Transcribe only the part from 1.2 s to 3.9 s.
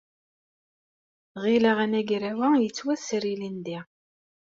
Ɣileɣ anagraw-a yettwaser ilindi.